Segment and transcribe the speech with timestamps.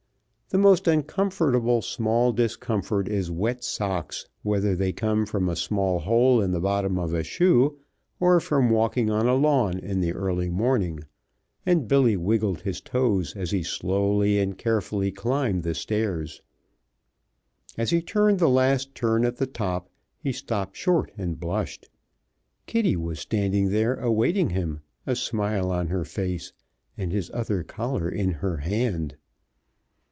[0.53, 6.41] The most uncomfortable small discomfort is wet socks, whether they come from a small hole
[6.41, 7.79] in the bottom of a shoe
[8.19, 11.05] or from walking on a lawn in the early morning,
[11.65, 16.41] and Billy wiggled his toes as he slowly and carefully climbed the stairs.
[17.77, 21.87] As he turned the last turn at the top he stopped short and blushed.
[22.65, 26.51] Kitty was standing there awaiting him, a smile on her face
[26.97, 29.15] and his other collar in her hand.